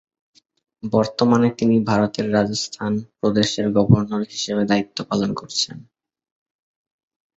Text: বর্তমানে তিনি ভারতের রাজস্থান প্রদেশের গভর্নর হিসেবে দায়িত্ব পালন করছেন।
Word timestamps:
বর্তমানে 0.83 1.49
তিনি 1.57 1.75
ভারতের 1.83 2.27
রাজস্থান 2.33 2.91
প্রদেশের 3.19 3.67
গভর্নর 3.77 4.21
হিসেবে 4.31 4.63
দায়িত্ব 4.65 4.97
পালন 5.09 5.31
করছেন। 5.33 5.77